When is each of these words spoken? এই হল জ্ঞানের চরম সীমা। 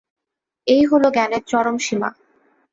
এই 0.67 0.83
হল 0.85 1.03
জ্ঞানের 1.15 1.43
চরম 1.47 1.75
সীমা। 1.77 2.09